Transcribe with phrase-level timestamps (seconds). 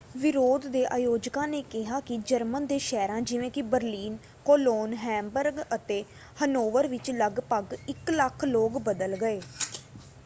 [0.13, 6.03] ਵਿਰੋਧ ਦੇ ਆਯੋਜਕਾਂ ਨੇ ਕਿਹਾ ਕਿ ਜਰਮਨ ਦੇ ਸ਼ਹਿਰਾਂ ਜਿਵੇਂ ਕਿ ਬਰਲਿਨ ਕੋਲੋਨ ਹੈਮਬਰਗ ਅਤੇ
[6.37, 9.41] ਹਨੋਵਰ ਵਿੱਚ ਲਗਭਗ 100,000 ਲੋਕ ਬਦਲ ਗਏ।